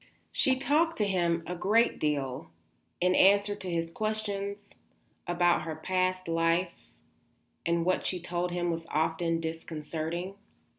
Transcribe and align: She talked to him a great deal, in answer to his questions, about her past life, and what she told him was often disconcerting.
She 0.31 0.55
talked 0.57 0.97
to 0.97 1.05
him 1.05 1.43
a 1.45 1.53
great 1.53 1.99
deal, 1.99 2.49
in 2.99 3.13
answer 3.13 3.53
to 3.53 3.69
his 3.69 3.91
questions, 3.91 4.57
about 5.27 5.61
her 5.61 5.75
past 5.75 6.27
life, 6.27 6.87
and 7.67 7.85
what 7.85 8.07
she 8.07 8.19
told 8.19 8.49
him 8.51 8.71
was 8.71 8.87
often 8.89 9.39
disconcerting. 9.39 10.33